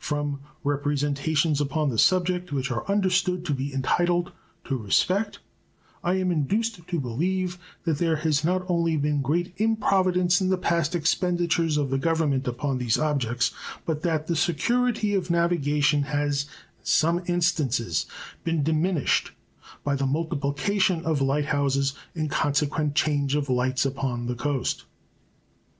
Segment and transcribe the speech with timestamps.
[0.00, 4.32] From representations upon the subject which are understood to be entitled
[4.64, 5.38] to respect
[6.02, 10.58] I am induced to believe that there has not only been great improvidence in the
[10.58, 13.52] past expenditures of the Government upon these objects,
[13.86, 16.42] but that the security of navigation has
[16.80, 18.06] in some instances
[18.42, 19.30] been diminished
[19.84, 24.86] by the multiplication of light houses and consequent change of lights upon the coast.